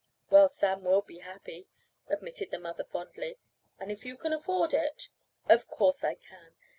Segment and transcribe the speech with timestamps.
[0.31, 1.67] "Well, Sam will be happy,"
[2.07, 3.37] admitted the mother fondly,
[3.79, 5.09] "and if you can afford it"
[5.47, 6.55] "Of course I can.